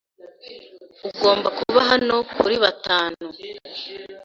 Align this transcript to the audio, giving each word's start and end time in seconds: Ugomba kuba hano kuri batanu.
Ugomba 1.09 1.47
kuba 1.59 1.79
hano 1.89 2.15
kuri 2.39 2.55
batanu. 2.63 3.25